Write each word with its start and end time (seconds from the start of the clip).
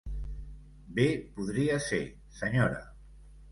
Bé 1.01 1.05
podria 1.35 1.77
ser, 1.89 2.01
senyora; 2.41 2.83